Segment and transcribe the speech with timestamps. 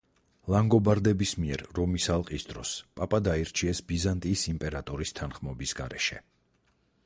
[0.51, 6.23] ლანგობარდების მიერ რომის ალყის დროს პაპად აირჩიეს ბიზანტიის იმპერატორის თანხმობის გარეშე.